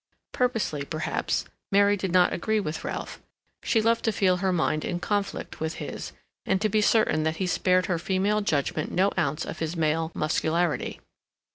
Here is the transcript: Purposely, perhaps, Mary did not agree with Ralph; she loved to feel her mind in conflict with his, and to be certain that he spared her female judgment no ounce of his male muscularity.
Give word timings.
Purposely, 0.31 0.83
perhaps, 0.83 1.45
Mary 1.71 1.95
did 1.95 2.11
not 2.11 2.33
agree 2.33 2.59
with 2.59 2.83
Ralph; 2.83 3.21
she 3.61 3.83
loved 3.83 4.03
to 4.05 4.11
feel 4.11 4.37
her 4.37 4.51
mind 4.51 4.83
in 4.83 4.99
conflict 4.99 5.59
with 5.59 5.75
his, 5.75 6.11
and 6.43 6.59
to 6.59 6.69
be 6.69 6.81
certain 6.81 7.21
that 7.21 7.35
he 7.37 7.45
spared 7.45 7.85
her 7.85 7.99
female 7.99 8.41
judgment 8.41 8.91
no 8.91 9.11
ounce 9.15 9.45
of 9.45 9.59
his 9.59 9.75
male 9.77 10.11
muscularity. 10.15 10.99